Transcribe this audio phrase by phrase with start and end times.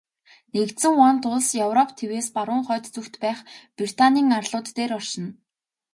[0.55, 3.39] Нэгдсэн вант улс Европ тивээс баруун хойд зүгт байх
[3.77, 5.29] Британийн арлууд дээр оршино.